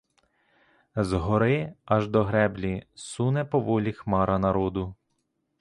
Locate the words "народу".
4.39-4.95